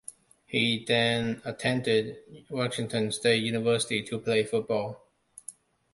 He 0.47 0.83
then 0.83 1.43
attended 1.45 2.17
Washington 2.49 3.11
State 3.11 3.43
University 3.43 4.01
to 4.05 4.17
play 4.17 4.43
football. 4.43 5.05